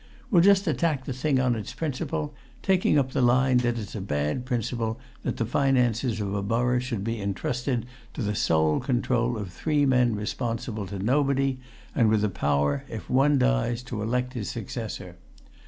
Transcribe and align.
We'll 0.31 0.41
just 0.41 0.65
attack 0.65 1.05
the 1.05 1.13
thing 1.13 1.39
on 1.39 1.53
its 1.53 1.75
principle, 1.75 2.33
taking 2.63 2.97
up 2.97 3.11
the 3.11 3.21
line 3.21 3.57
that 3.57 3.77
it's 3.77 3.93
a 3.93 4.01
bad 4.01 4.47
principle 4.47 4.99
that 5.21 5.37
the 5.37 5.45
finances 5.45 6.19
of 6.19 6.33
a 6.33 6.41
borough 6.41 6.79
should 6.79 7.03
be 7.03 7.21
entrusted 7.21 7.85
to 8.15 8.23
the 8.23 8.33
sole 8.33 8.79
control 8.79 9.37
of 9.37 9.53
three 9.53 9.85
men 9.85 10.15
responsible 10.15 10.87
to 10.87 10.97
nobody 10.97 11.59
and 11.93 12.09
with 12.09 12.21
the 12.21 12.29
power, 12.29 12.83
if 12.89 13.11
one 13.11 13.37
dies, 13.37 13.83
to 13.83 14.01
elect 14.01 14.33
his 14.33 14.49
successor. 14.49 15.17